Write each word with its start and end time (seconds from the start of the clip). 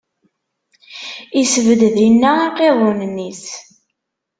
Isbedd 1.41 1.81
dinna 1.95 2.31
iqiḍunen-is. 2.47 3.45